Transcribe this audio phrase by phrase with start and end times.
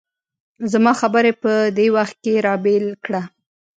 [0.71, 3.21] زما خبره یې په دې وخت کې را بېل کړه.